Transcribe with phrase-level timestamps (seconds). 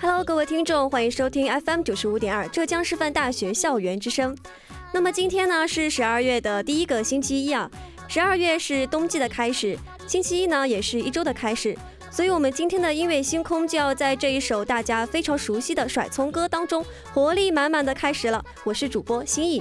[0.00, 4.36] Hello，各位听众，欢迎收听 FM 九十五点二浙江师范大学校园之声。
[4.92, 7.70] 那么今天呢是十二月的第一个星期一啊，
[8.06, 11.76] 十二月是冬季的开始，星期一呢也是一周的开始，
[12.14, 18.40] 所以我们今天的音乐星空就要在这一首大家非常熟悉的甩葱歌当中，活力满满的开始了。
[18.62, 19.60] 我是主播心意。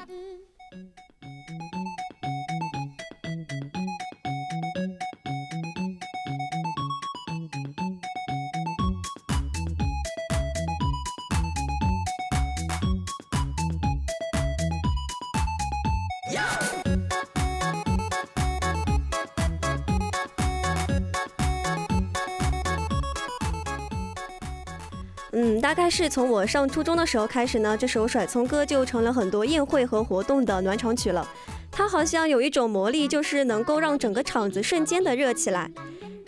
[25.35, 31.27] 嗯，大概是从我上初中的时候开始呢，这首甩葱歌就成了很多宴会和活动的暖场曲了。
[31.71, 35.71] 它好像有一种魔力，就是能够让整个场子瞬间的热起来。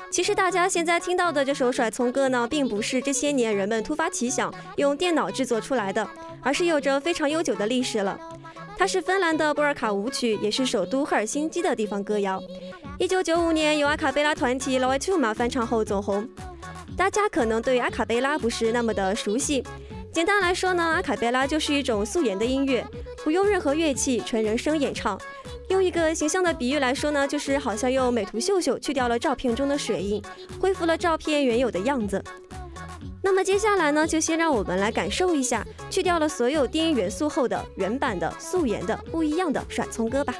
[0.09, 6.08] 其实大家现在听到的这首甩葱歌呢，并不是这些年人们突发奇想用电脑制作出来的，
[6.41, 8.19] 而是有着非常悠久的历史了。
[8.75, 12.41] 它是芬兰的波尔卡舞曲，也是首都赫尔辛基的地方歌谣。
[12.97, 16.28] 一九九五年由阿卡贝拉团体 Loitouma 翻唱后走红。
[16.97, 19.63] 大家可能对阿卡贝拉不是那么的熟悉。
[20.11, 22.85] 简单来说呢，阿卡贝拉就是一种素颜的音乐，
[23.23, 25.19] 不用任何乐器，纯人声演唱。
[25.67, 30.22] 用一个形象的比喻来说呢，就是好像用美图秀秀去掉了照片中的水印，
[30.59, 32.23] 恢复了照片原有的样子。
[33.22, 40.34] 那么接下来呢，就先让我们来感受一下去掉了所有电音元素后的原版的素颜的不一样的甩葱歌吧。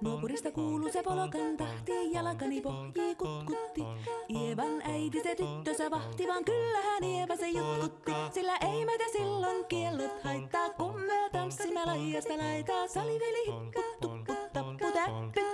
[0.00, 3.82] Naapurista kuuluu se polokan tahti, jalkani pohjii kutkutti.
[4.30, 8.12] Ievan äiti se tyttönsä vahti, vaan kyllähän Ieva se jutkutti.
[8.34, 12.88] Sillä ei meitä silloin kiellot haittaa, kun me tanssimme laijasta laitaa.
[12.88, 14.21] Saliveli hipput,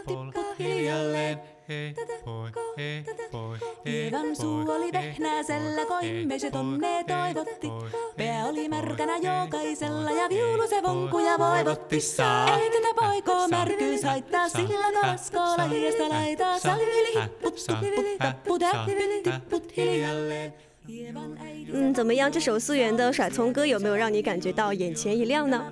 [0.07, 1.41] tipput hiljalleen.
[1.69, 1.95] Hei,
[2.25, 7.69] poi, hei, poi, Ievan suu oli vehnäisellä, koimme se tonne toivotti.
[8.17, 11.97] Pää oli märkänä jokaisella ja viulu se vonkuja voivotti.
[12.61, 16.59] Ei tätä poikoo märkyys haittaa, sillä kalaskoo laijasta laitaa.
[16.59, 20.68] Saliveli hipput, tupput, tapput, äppyt, tipput hiljalleen.
[21.73, 22.33] 嗯，怎么样？
[22.33, 25.71] 这首素颜的甩葱歌有没有让你感觉到眼前一亮呢？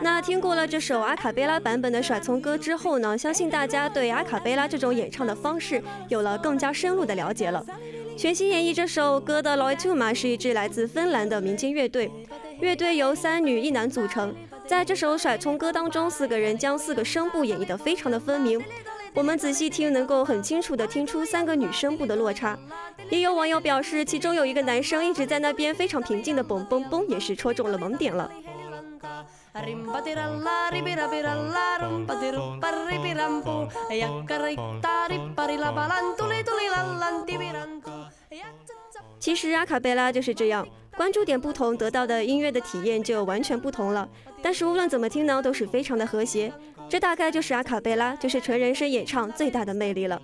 [0.00, 7.64] 那听过了这首阿卡贝拉版本的甩葱歌之后呢，相信大家对阿卡贝拉这种演唱的方式有了更加深入的了解了。
[8.16, 12.10] 全新演绎这首歌的 Loituma 是一支来自芬兰的民间乐队，
[12.60, 14.34] 乐队由三女一男组成。
[14.66, 18.60] 在这首甩葱歌当中，四个人将四个声部演绎得非常的分明。
[19.14, 22.58] 我们仔细听，能够很清楚地听出三个女声部的落差。
[23.10, 28.30] 也有网友表示，其中有一个男生一直在那边非常平静的嘣嘣嘣，也是戳中了萌点了。
[39.18, 40.66] 其实阿卡贝拉就是这样，
[40.96, 44.08] 关注点不同，得到的音乐的体验就完全不同了。
[44.42, 46.52] 但是无论怎么听呢，都是非常的和谐。
[46.88, 50.20] 这大概就是阿卡贝拉，就是纯人声演唱最大的魅力了。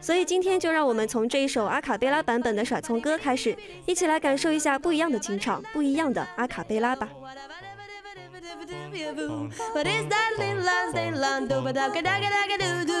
[0.00, 3.56] 所以今天就让我们从这一首阿卡贝拉版本的甩葱歌开始，
[3.86, 7.08] 一起来感受一下不一样的清唱，不一样的阿卡贝拉吧。
[9.74, 11.62] But that little lando?
[11.62, 13.00] But daga daga daga do do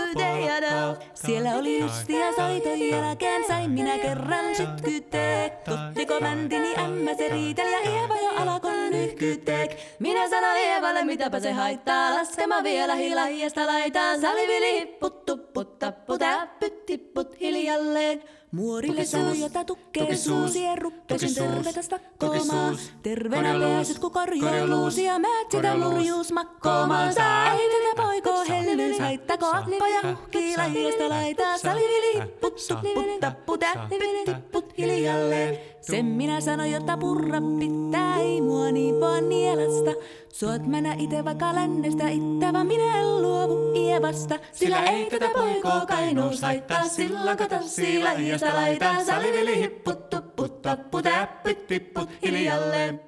[1.14, 5.64] Siellä oli yksi ja soiton jälkeen sain minä kerran sytkytek.
[5.64, 9.70] Tottiko bändini ämmä se riiteli ja Eeva jo alkon nyhkytek.
[9.98, 12.14] Minä sanoin Eevalle mitäpä se haittaa.
[12.14, 14.20] Laskema vielä hilahiesta laitaan.
[14.20, 18.22] Salivili puttu putta puta pytti put hiljalleen.
[18.52, 22.78] Muorille sanoi, jota tukkee suusien rukkesin tervetäs takkoomaan.
[23.02, 27.12] Terveenä pääset, kun korjailuusi ja määt sitä lurjuus makkoomaan.
[27.12, 31.58] Sä ei tätä poikoo hellys, haittako appa ja huhkii lahiasta laitaa.
[31.58, 35.58] Salivili hipput, tupput, tapput, täppyt, tipput hiljalleen.
[35.80, 39.90] Sen minä sanoin, jotta purra pitää, ei mua niin vaan nielasta.
[40.32, 44.38] Suot mennä ite vaikka lännestä ittävä, minä en luovu ievasta.
[44.52, 49.04] Sillä ei tätä poikoo kainuus haittaa, silloin kato sillä hiasta laitaa.
[49.04, 53.00] Salivili hipput, tupput, tapput, täppyt, tipput hiljalleen.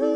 [0.00, 0.15] Well,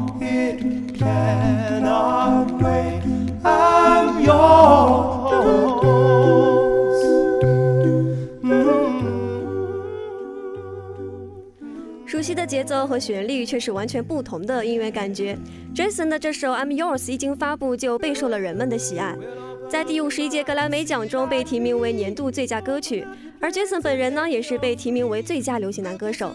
[1.01, 3.01] Cannot wait.
[3.43, 5.31] I'm yours.
[12.05, 15.35] 熟悉的节奏和旋律却是完全不同的音乐感觉。
[15.73, 19.17] Jason 的这首《I'm Yours》一经发布就备受了人们的喜爱，
[19.67, 23.07] 在第五十一届格莱美奖中被提名为年度最佳歌曲，
[23.39, 26.31] 而 Jason 本人呢也是被提名为最佳流行男歌手。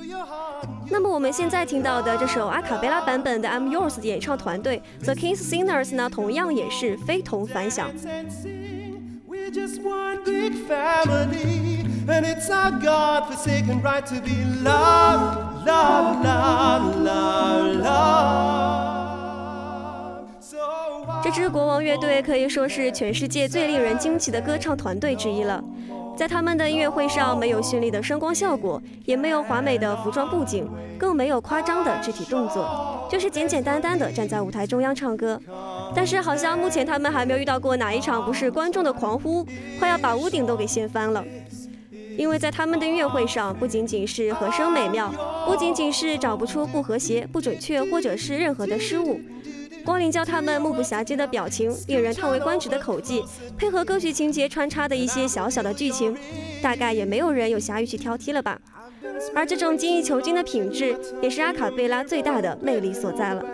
[0.88, 7.90] 那么我们现在听到的这首阿卡贝拉版本的 I'm Yours 的演唱团队 The Kings Singers 呢，同样也是非同凡响。
[21.22, 25.62] 这支国王乐队可以说是全世界最令人惊奇的歌唱团队之一了。
[26.16, 30.66] 在他们的音乐会上，没有绚丽的声光效果，也没有华美的服装布景，
[30.98, 35.38] 更没有夸张的肢体动作，就是简简单单的站在舞台中央唱歌。
[35.94, 39.46] 但是好像目前他们还没有遇到过哪一场不是观众的狂呼，
[39.78, 41.22] 快要把屋顶都给掀翻了。
[42.16, 45.12] 因为在他们的音乐会上，不仅仅是和声美妙，
[45.46, 49.20] 不仅仅是找不出不和谐、不准确或者是任何的失误，
[49.86, 53.22] 光临教他们目不暇接的表情，令人叹为观止的口技，
[53.56, 56.14] 配合歌曲情节穿插的一些小小的剧情，
[56.60, 58.60] 大概也没有人有暇于去挑剔了吧。
[59.32, 63.44] 而这种精益求精的品质，也是阿卡贝拉最大的魅力所在了。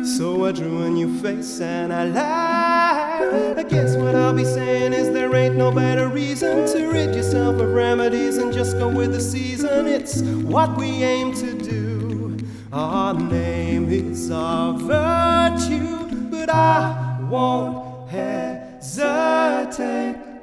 [0.00, 3.58] So I drew a new face and I lied.
[3.58, 7.60] I guess what I'll be saying is there ain't no better reason to rid yourself
[7.60, 9.86] of remedies and just go with the season.
[9.86, 12.38] It's what we aim to do.
[12.72, 18.56] Our name is our virtue, but I won't hesitate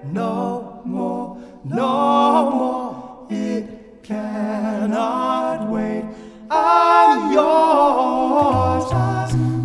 [0.06, 3.26] no more, no more.
[3.32, 6.06] It cannot wait.
[6.52, 8.92] I'm yours.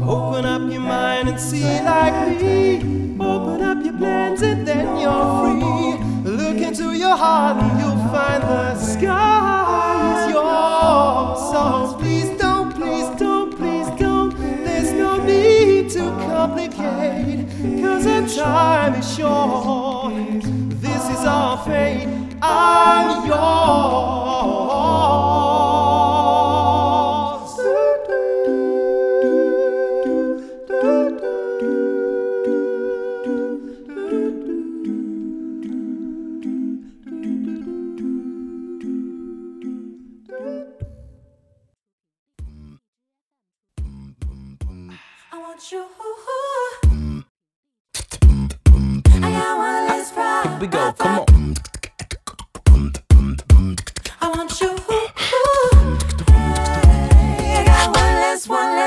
[0.07, 3.17] Open up your mind and see like me.
[3.19, 6.31] Open up your plans and then you're free.
[6.31, 11.39] Look into your heart and you'll find the sky is yours.
[11.53, 14.37] So please don't, please don't, please don't.
[14.65, 17.49] There's no need to complicate.
[17.81, 20.43] Cause the time is short.
[20.83, 22.09] This is our fate.
[22.43, 24.44] I'm yours.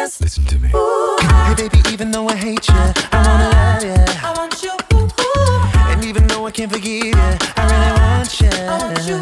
[0.08, 0.38] Less, one less.
[0.38, 0.72] Listen to me.
[0.74, 2.76] Ooh, Hey baby, even though I hate you,
[3.12, 3.98] I wanna love you.
[4.24, 4.74] I want you.
[5.92, 7.14] And even though I can't forgive you,
[7.56, 8.50] I really want you.
[8.50, 9.22] I want you.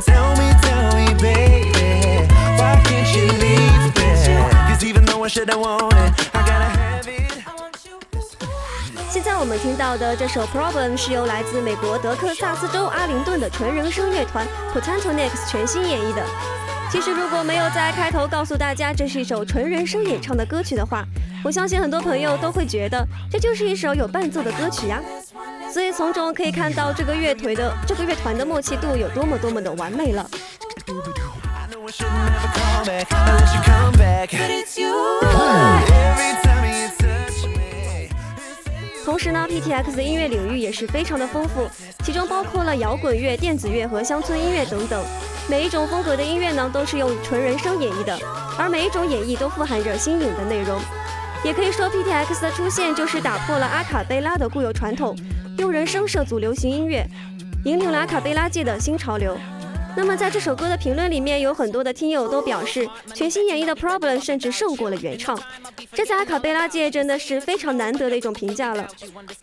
[0.00, 2.26] Tell me, tell me, baby,
[2.58, 4.08] why can't you leave me?
[4.68, 7.32] Cause even though I should have wanted, I gotta have it.
[7.46, 7.98] I want you.
[9.10, 16.22] 现在我们听到的这首《Problem》是由来自美国德克萨斯州阿灵顿的纯人声乐团 Potato Next 全新演绎的。
[16.90, 21.04] 其实如果没有在开头告诉大家这是一首纯人声演唱的歌曲的话，
[21.44, 25.00] 我相信很多朋友都会觉得这就是一首有伴奏的歌曲呀。
[25.70, 30.26] 所以从中可以看到这个乐团的这个乐团的默契度有多么多么的完美了。
[39.06, 41.70] 同时呢，PTX 音乐领域也是非常的丰富，
[42.02, 45.00] 其中包括了摇滚乐、电子乐和乡村音乐等等。
[45.48, 48.18] 每一种风格的音乐呢，都是用纯人声演绎的，
[48.58, 50.80] 而每一种演绎都富含着新颖的内容。
[51.44, 55.16] 也可以说，PTX 的出现就是打破了阿卡贝拉的固有传统，
[55.58, 57.06] 用人声涉足流行音乐，
[57.64, 59.38] 引领了阿卡贝拉界的新潮流。
[59.96, 65.38] 那么在这首歌的评论里面，有很多的听友都表示，全新演绎的 Problem 甚至胜过了原唱，
[65.92, 68.86] 这在阿卡贝拉界真的是非常难得的一种评价了。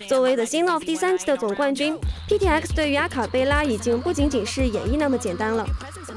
[0.07, 1.97] 作为 The Sing of 第三季的总冠军
[2.29, 5.65] ，PTX 对于阿卡贝拉已经不仅仅是演绎那么简单了，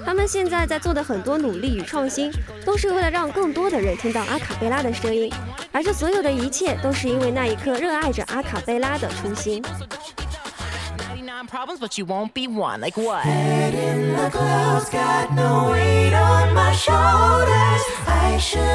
[0.05, 2.31] 他们现在在做的很多努力与创新，
[2.64, 5.33] 都是为了让更多的人听到阿卡贝拉的声音，
[5.73, 9.64] 而这所有的一切都是因为那一颗热爱着阿卡贝拉的初心。
[11.47, 12.81] 99 problems, but you won't be one.
[12.81, 13.23] Like what?
[13.23, 17.83] Head in the clouds, got no weight on my shoulders.
[18.07, 18.65] I should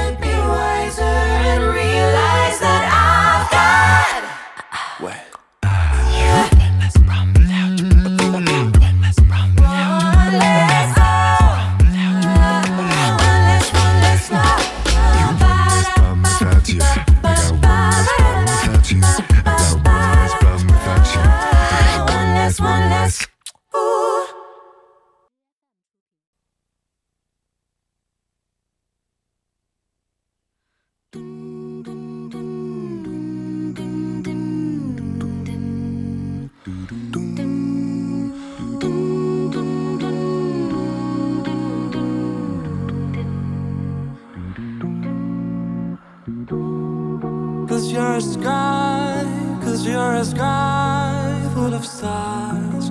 [51.81, 52.89] of stars.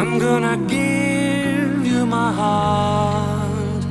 [0.00, 3.82] I'm gonna give you my heart.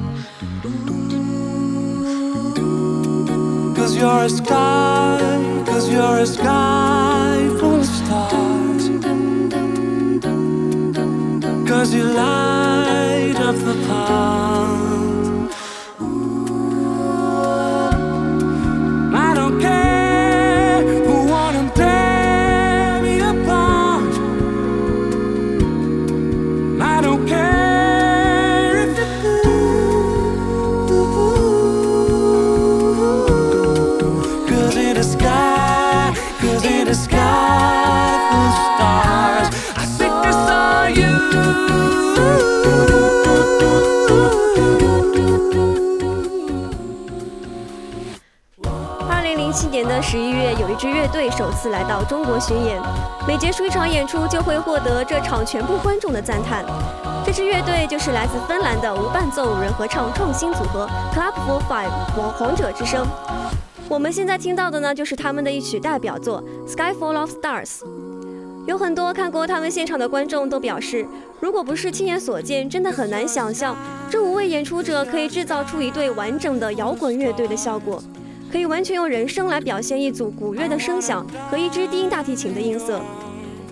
[3.78, 8.84] Cause you're a sky, cause you're a sky full of stars.
[11.70, 14.51] Cause you light up the pond.
[50.02, 52.82] 十一月，有一支乐队首次来到中国巡演，
[53.28, 56.66] 每结束一场演出就会获得这场全部观众的赞叹。
[57.24, 63.06] 这支乐队就是来自芬兰的无伴奏五人合唱创新组合 Club for Five 王皇者之声。
[63.88, 67.68] 我们现在听到的呢，就是他们的一曲代表作《Sky Full of Stars》。
[68.66, 71.06] 有很多看过他们现场的观众都表示，
[71.40, 73.76] 如果不是亲眼所见，真的很难想象
[74.10, 78.02] 这五位演出者可以制造出一对完整的摇滚乐队的效果。
[78.52, 83.02] 可以完全用人声来表现一组古乐的声响和一支低音大提琴的音色。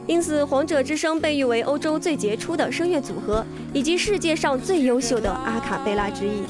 [0.08, 6.42] 因此，皇者之声被誉为欧洲最杰出的声乐组合，以及世界上最优秀的阿卡贝拉之一。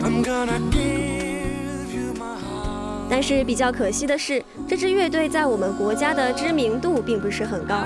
[0.00, 1.27] I'm gonna give
[3.10, 7.84] 但是比较可惜的是，这支乐队在我们国家的知名度并不是很高。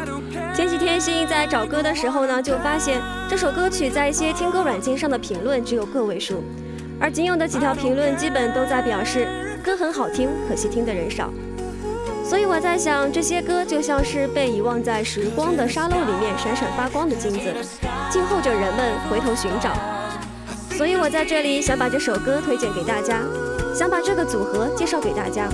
[0.55, 6.43] 前几天欣欣在找歌的时候呢，就发现这首歌曲在一些听歌软件上的评论只有个位数，
[7.01, 9.29] 而仅有的几条评论基本都在表示
[9.63, 11.33] 歌很好听，可惜听的人少。
[12.25, 17.55] 所以我在想，这些歌就像是被遗忘在时光的沙漏里面闪闪发光的金子，
[18.11, 19.73] 静候着人们回头寻找。
[20.71, 23.21] 所以我在这里想把这首歌推荐给大家，
[23.75, 25.49] 想把这个组合介绍给大家，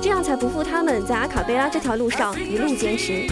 [0.00, 3.26] 这样才不负他们在阿卡贝拉这条路上一路坚持。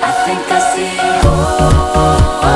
[0.00, 0.88] I think I see
[2.40, 2.52] I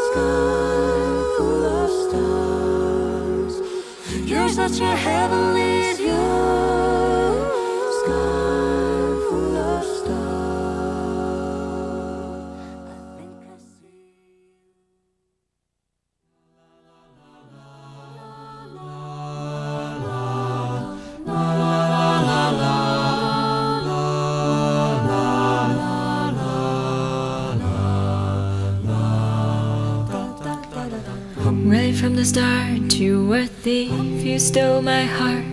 [0.08, 3.54] Sky full of stars.
[4.30, 6.73] You're such a heavenly view.
[34.44, 35.46] Stole my heart,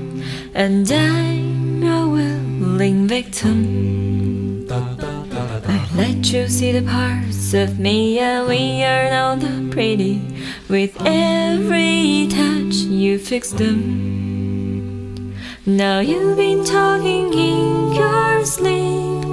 [0.53, 4.67] and I'm a willing victim.
[4.69, 10.21] I let you see the parts of me, and we are now the pretty.
[10.69, 15.37] With every touch, you fix them.
[15.65, 19.25] Now you've been talking in your sleep.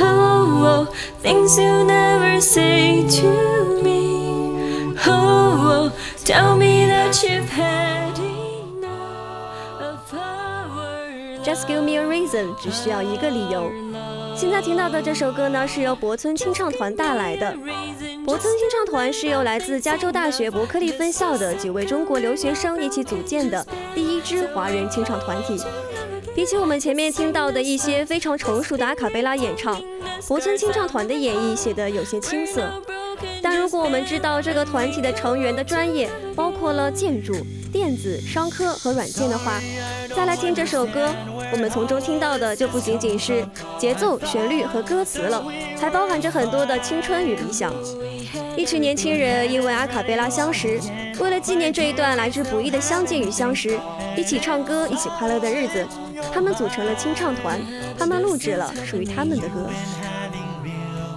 [0.00, 0.84] Oh, oh,
[1.22, 4.98] things you never say to me.
[5.06, 5.92] Oh, oh,
[6.24, 7.95] tell me that you've had
[11.66, 13.70] give me a reason，只需要一个理由。
[14.34, 17.56] 现在听到的这首歌呢，是由博村清唱团带来的。
[18.24, 25.58] 博村清唱团是由来自加州大学伯克利分校的几位中国留学生一起组建的第一支华人清唱团体。
[26.34, 29.80] 比起我们前面听到的一些非常成熟的阿卡贝拉演唱，
[30.28, 32.68] 博村清唱团的演绎显得有些青涩。
[33.42, 37.34] 但如果我们知道这个团体的成员的专业包括了建筑、
[37.72, 39.60] 电子、商科和软件的话，
[40.14, 41.14] 再来听这首歌，
[41.52, 43.46] 我们从中听到的就不仅仅是
[43.78, 45.44] 节奏、旋律和歌词了，
[45.80, 47.72] 还包含着很多的青春与理想。
[48.56, 50.80] 一群年轻人因为阿卡贝拉相识，
[51.20, 53.78] 为了纪念这一段来之不易的相见与相识，
[54.16, 55.86] 一起唱歌，一起快乐的日子，
[56.32, 57.60] 他们组成了清唱团，
[57.98, 59.68] 他们录制了属于他们的歌。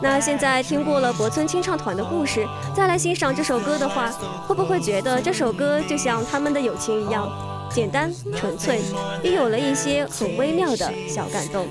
[0.01, 4.09] 那现在听过了博村清唱团的故事，再来欣赏这首歌的话，
[4.47, 7.29] 会不会觉得这首歌就像他们的友情一样，
[7.69, 8.81] 简单纯粹，
[9.21, 11.67] 也有了一些很微妙的小感动？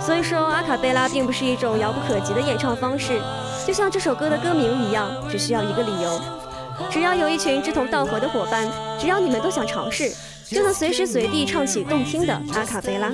[0.00, 3.20] 所以说，阿卡贝拉并不是一种遥不可及的演唱方式，
[3.66, 6.20] 就像这首歌的歌名一样，只需要一个理由，
[6.90, 8.66] 只要有一群志同道合的伙伴，
[8.98, 10.10] 只要你们都想尝试，
[10.48, 13.12] 就能随时随地唱起动听的阿卡贝拉。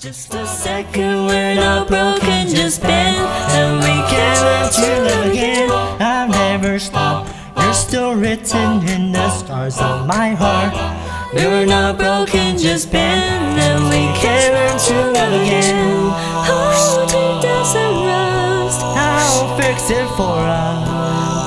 [0.00, 5.68] Just a second, we're not broken, just bend, and we can learn to love again.
[6.00, 7.28] I'll never stop.
[7.54, 10.72] You're still written in the stars of my heart.
[11.34, 16.08] We're not broken, just bend, and we can learn to love again.
[16.48, 18.80] Oh, it doesn't rust.
[18.80, 21.39] I'll fix it for us.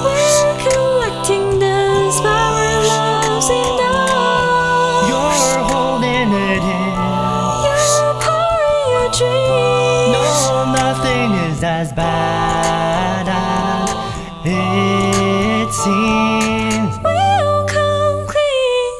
[11.63, 13.89] As bad as
[14.45, 16.97] it seems.
[17.03, 18.91] We'll come clean.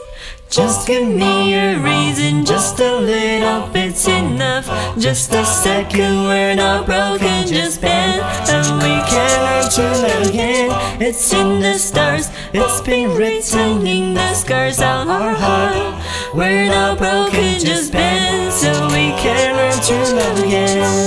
[0.50, 4.68] Just give me a reason, just a little bit's enough.
[4.98, 10.70] Just a second, we're not broken, just bend, and we can learn to love again.
[11.02, 16.02] It's in the stars, it's been written in the scars on our heart.
[16.34, 21.03] We're not broken, just bend, so we can learn to love again.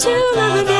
[0.00, 0.79] To love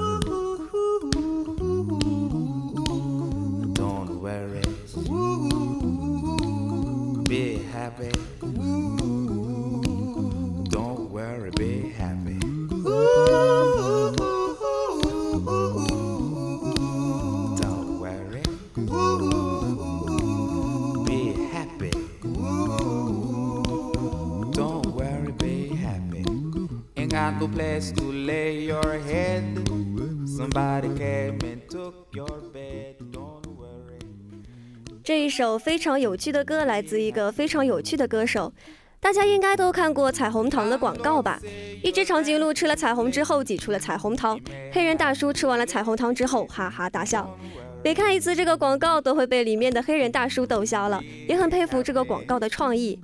[35.03, 38.51] 这一首非常有趣的歌来自一个非常有趣的歌手，
[38.99, 41.39] 大家应该都看过彩虹糖的广告吧？
[41.83, 44.39] 一只长颈鹿吃了彩虹之后挤出了彩虹糖，
[44.71, 47.37] 黑人大叔吃完了彩虹糖之后哈哈大笑。
[47.83, 52.99] 每看一次这个广告，都会被里面的黑人大叔逗笑了，也很佩服这个广告的创意。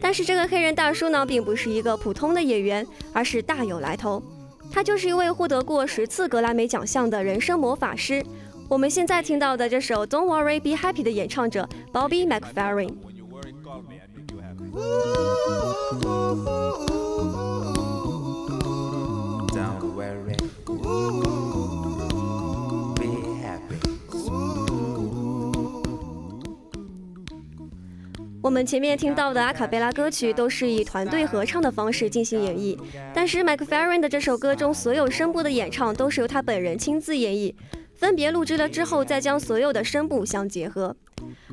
[0.00, 4.22] 但是这个黑人大叔呢，并不是一个普通的演员，而是大有来头。
[4.70, 8.24] 他就是一位获得过十次格莱美奖项的人生魔法师。
[8.68, 12.94] 我们现在听到的这首《Don't Worry Be Happy》的演唱者 Bobby McFerrin。
[19.94, 21.51] When you
[28.42, 32.76] 我们前面听到的阿卡贝拉歌曲都是以团队合唱的方式进行演绎，
[33.14, 37.54] 但是 McFerrin 的这首歌中所有声部的演唱都是由他本人亲自演绎，
[37.94, 40.96] 分别录制了之后再将所有的声部相结合。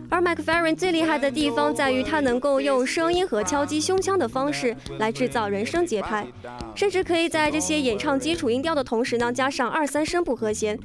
[0.10, 6.26] 而 McFerrin 最厉害的地方在于他能够用声音和敲击胸腔的方式来制造人声节拍，
[6.74, 10.78] 甚至可以在这些演唱基础音调的同时呢加上二三声部和弦。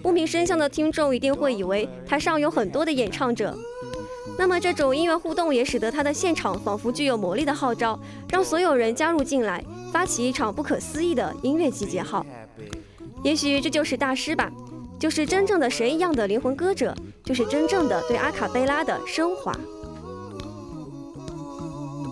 [0.00, 3.58] 不明声相的听众一定会以为台上有很多的演唱者。
[4.38, 7.98] 那么这种音乐互动也使得他的现场仿佛具有魔力的号召，
[8.30, 12.24] 让所有人加入进来，发起一场不可思议的音乐集结号。
[13.24, 14.48] 也许这就是大师吧，
[14.96, 19.52] 就是真正的神一样的灵魂歌者，就是真正的对阿卡贝拉的升华。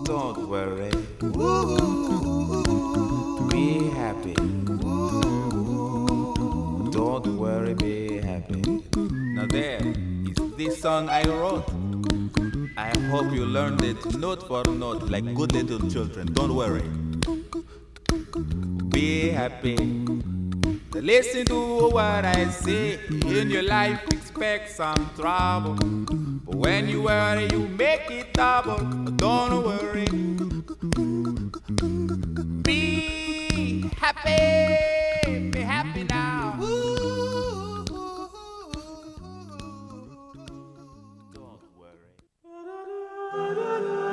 [0.03, 0.91] Don't worry.
[3.49, 4.35] Be happy.
[6.91, 8.81] Don't worry, be happy.
[9.33, 11.63] Now there is this song I wrote.
[12.79, 16.31] I hope you learned it note for note like good little children.
[16.31, 16.83] Don't worry.
[18.89, 19.75] Be happy.
[20.93, 22.99] Listen to what I say.
[23.09, 25.73] In your life, expect some trouble.
[26.45, 28.77] But when you worry, you make it double.
[29.17, 30.26] Don't worry.
[43.57, 44.06] la la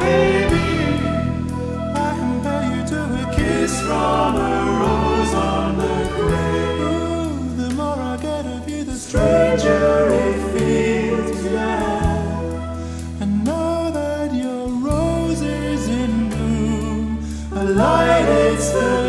[0.00, 0.68] Baby,
[1.94, 6.80] I compare you to a kiss from a rose on the grave.
[6.80, 11.44] Ooh, the more I get of you, the stranger it feels.
[11.44, 17.18] Yeah, and now that your rose is in bloom,
[17.52, 19.03] a light it's the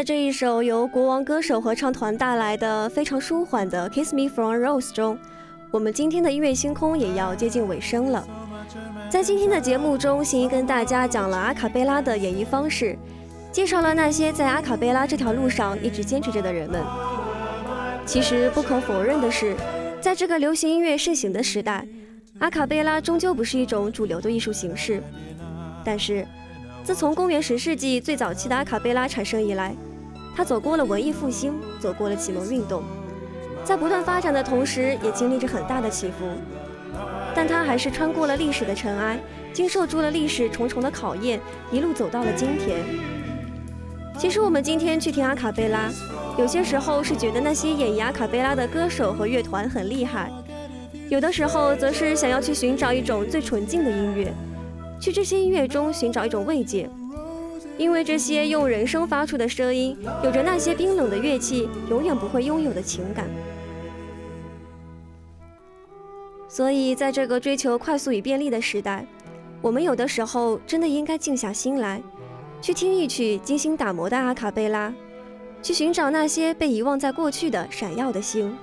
[0.00, 5.18] 在这一首由国王歌手合唱团带来的非常舒缓的《Kiss Me from a Rose》中，
[5.70, 8.26] 我们今天的音乐星空也要接近尾声了。
[9.10, 12.96] 在今天的节目中，欣怡跟大家讲了阿卡贝拉的演绎方式，
[13.52, 16.82] 介绍了那些在阿卡贝拉这条路上一直坚持着的人们。
[18.06, 19.54] 其实不可否认的是，
[20.00, 21.86] 在这个流行音乐盛行的时代，
[22.38, 25.02] 阿卡贝拉终究不是一种主流的艺术形式。
[25.84, 26.26] 但是，
[26.82, 29.74] 自从公元十世纪最早期的阿卡贝拉产生以来，
[30.40, 32.82] 他走过了文艺复兴，走过了启蒙运动，
[33.62, 36.24] 在不断发展的同时，也经历着很大的起伏。
[37.34, 39.20] 但他还是穿过了历史的尘埃，
[39.52, 41.38] 经受住了历史重重的考验，
[41.70, 42.82] 一路走到了今天。
[44.18, 45.90] 其实我们今天去听阿卡贝拉，
[46.38, 50.32] 有些时候是觉得那些演绎阿卡贝拉的歌手和乐团很厉害，
[51.10, 54.32] 有的时候则是想要去寻找一种最纯净的音乐，
[54.98, 56.88] 去这些音乐中寻找一种慰藉，
[57.80, 63.26] 因为这些用人声发出的声音，有着那些冰冷的乐器永远不会拥有的情感。
[66.46, 69.06] 所以，在这个追求快速与便利的时代，
[69.62, 72.02] 我们有的时候真的应该静下心来，
[72.60, 74.92] 去听一曲精心打磨的阿卡贝拉，
[75.62, 78.54] 去寻找那些被遗忘在过去的闪耀的星。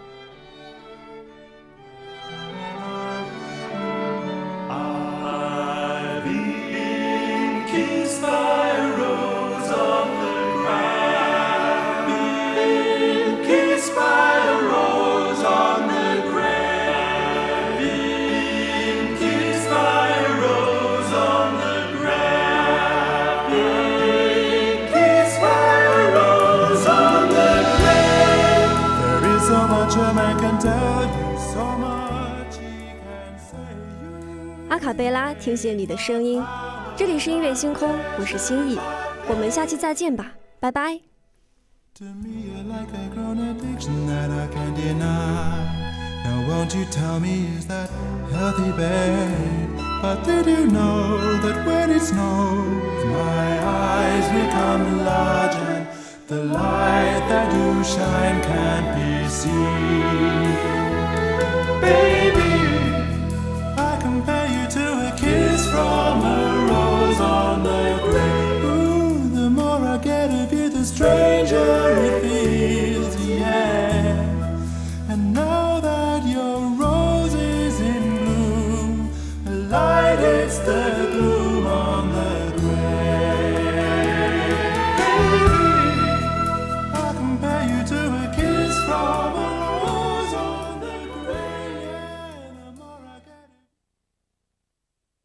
[34.97, 36.43] 贝拉，听见你的声音。
[36.95, 38.79] 这里是音乐星空，我是心意，
[39.27, 40.99] 我们下期再见吧，拜拜。
[41.99, 45.85] To me, you're like a grown addiction that I can't deny.
[46.25, 47.89] Now, won't you tell me, is that
[48.31, 49.79] healthy, babe?
[50.01, 55.87] But did you know that when it snows, my eyes become large and
[56.27, 60.57] the light that you shine can't be seen?